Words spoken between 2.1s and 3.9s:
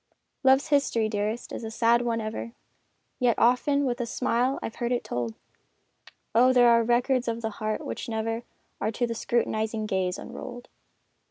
ever, Yet often